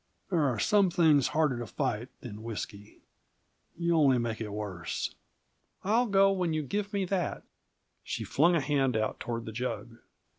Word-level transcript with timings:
"There 0.31 0.41
are 0.49 0.57
some 0.57 0.89
things 0.89 1.27
harder 1.27 1.59
to 1.59 1.67
fight 1.67 2.09
than 2.21 2.41
whisky. 2.41 3.01
You 3.77 3.95
only 3.95 4.17
make 4.17 4.41
it 4.41 4.49
worse." 4.51 5.13
"I'll 5.83 6.07
go 6.07 6.31
when 6.31 6.53
you 6.53 6.63
give 6.63 6.91
me 6.91 7.05
that." 7.05 7.43
She 8.03 8.23
flung 8.23 8.55
a 8.55 8.61
hand 8.61 8.97
out 8.97 9.19
toward 9.19 9.45
the 9.45 9.51
jug. 9.51 9.97